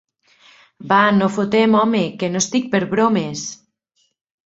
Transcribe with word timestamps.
Va, 0.91 1.01
no 1.17 1.27
fotem, 1.35 1.77
home, 1.83 2.03
que 2.25 2.33
no 2.35 2.43
estic 2.47 2.69
per 2.75 2.85
bromes! 2.97 3.49